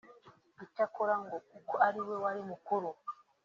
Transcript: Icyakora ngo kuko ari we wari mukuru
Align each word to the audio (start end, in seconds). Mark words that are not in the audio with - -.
Icyakora 0.65 1.15
ngo 1.23 1.35
kuko 1.51 1.73
ari 1.87 1.99
we 2.07 2.15
wari 2.23 2.41
mukuru 2.49 2.89